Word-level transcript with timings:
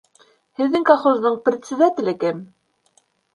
Һеҙҙең 0.61 0.87
колхоздың 0.89 1.35
председателе 1.49 2.15
кем? 2.25 2.41